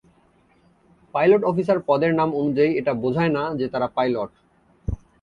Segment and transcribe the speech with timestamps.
[1.13, 4.31] Pilot officer পদের নাম অনুযায়ী এটা বোঝায় না যে তারা পাইলট।